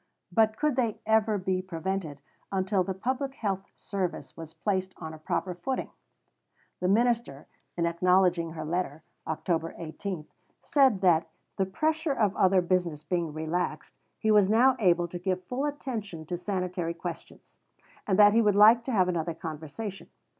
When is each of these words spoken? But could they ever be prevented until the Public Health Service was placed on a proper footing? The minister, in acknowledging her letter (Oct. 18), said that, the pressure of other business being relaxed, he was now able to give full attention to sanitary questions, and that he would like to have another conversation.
But 0.31 0.57
could 0.57 0.77
they 0.77 0.99
ever 1.05 1.37
be 1.37 1.61
prevented 1.61 2.21
until 2.51 2.83
the 2.83 2.95
Public 2.95 3.35
Health 3.35 3.67
Service 3.75 4.35
was 4.35 4.51
placed 4.55 4.95
on 4.97 5.13
a 5.13 5.19
proper 5.19 5.53
footing? 5.53 5.91
The 6.79 6.87
minister, 6.87 7.45
in 7.77 7.85
acknowledging 7.85 8.53
her 8.53 8.65
letter 8.65 9.03
(Oct. 9.27 9.75
18), 9.77 10.25
said 10.63 11.01
that, 11.01 11.29
the 11.57 11.67
pressure 11.67 12.13
of 12.13 12.35
other 12.35 12.63
business 12.63 13.03
being 13.03 13.31
relaxed, 13.31 13.93
he 14.17 14.31
was 14.31 14.49
now 14.49 14.75
able 14.79 15.07
to 15.07 15.19
give 15.19 15.43
full 15.43 15.65
attention 15.65 16.25
to 16.25 16.35
sanitary 16.35 16.95
questions, 16.95 17.59
and 18.07 18.17
that 18.17 18.33
he 18.33 18.41
would 18.41 18.55
like 18.55 18.83
to 18.85 18.91
have 18.91 19.07
another 19.07 19.35
conversation. 19.35 20.09